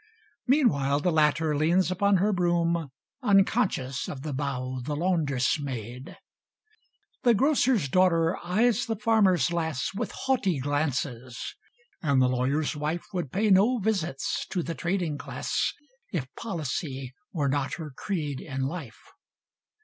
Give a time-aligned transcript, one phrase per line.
[0.47, 2.89] Meanwhile the latter leans upon her broom,
[3.21, 6.17] Unconscious of the bow the laundress made.
[7.21, 11.39] The grocer's daughter eyes the farmer's lass With haughty glances;
[12.01, 15.71] and the lawyer's wife Would pay no visits to the trading class,
[16.11, 19.03] If policy were not her creed in life.